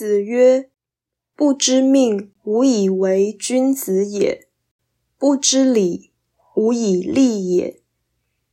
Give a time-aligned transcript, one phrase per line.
[0.00, 0.70] 子曰
[1.36, 4.46] ：“不知命，无以为君子也；
[5.18, 6.10] 不知礼，
[6.54, 7.82] 无以立也；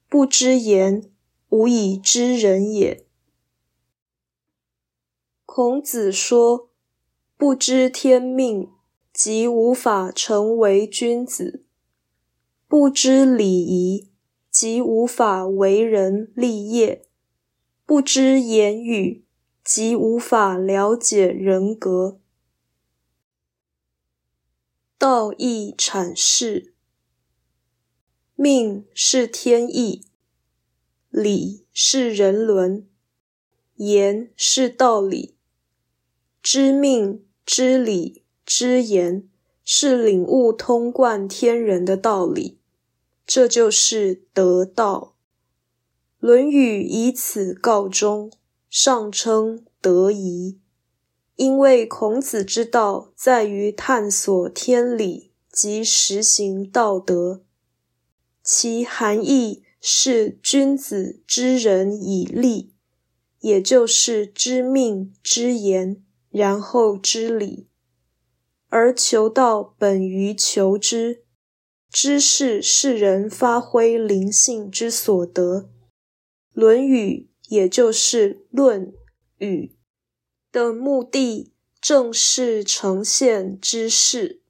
[0.10, 1.10] 不知言，
[1.48, 3.06] 无以知人也。”
[5.48, 6.70] 孔子说
[7.38, 8.70] ：“不知天命，
[9.14, 11.62] 即无法成为君子；
[12.68, 14.10] 不知礼仪，
[14.52, 17.04] 即无法为人立业；
[17.86, 19.24] 不知言语，
[19.70, 22.22] 即无法了解人格。”
[24.98, 26.74] 道义阐释：
[28.36, 30.06] 命是天意，
[31.10, 32.88] 理是人伦，
[33.76, 35.36] 言是道理。
[36.42, 39.28] 知命、知理、知言，
[39.66, 42.58] 是领悟通贯天人的道理，
[43.26, 45.18] 这就是得道。
[46.26, 48.32] 《论语》以此告终，
[48.70, 50.60] 上称德仪。
[51.36, 57.44] 因为孔子之道在于探索天理及实行道德，
[58.44, 62.74] 其含义是君子知人以立，
[63.40, 66.04] 也就是知命、知言。
[66.30, 67.68] 然后知礼，
[68.68, 71.24] 而求道本于求知，
[71.90, 75.62] 知识是人发挥灵性之所得。
[76.52, 78.94] 《论语》也就是《论
[79.38, 79.76] 语》
[80.54, 81.52] 的目的，
[81.82, 84.42] 正是呈现知识。